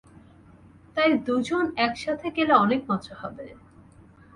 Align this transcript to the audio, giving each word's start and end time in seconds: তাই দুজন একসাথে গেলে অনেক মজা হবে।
তাই 0.95 1.09
দুজন 1.25 1.65
একসাথে 1.77 2.27
গেলে 2.37 2.53
অনেক 2.55 2.81
মজা 2.89 3.15
হবে। 3.21 3.45